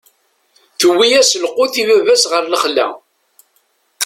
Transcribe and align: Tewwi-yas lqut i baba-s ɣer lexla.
Tewwi-yas 0.79 1.31
lqut 1.43 1.73
i 1.81 1.83
baba-s 1.87 2.23
ɣer 2.31 2.43
lexla. 2.47 2.87